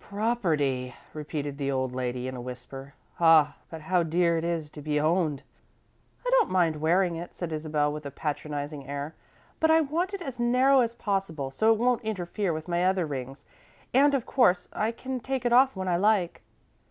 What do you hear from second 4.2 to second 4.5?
it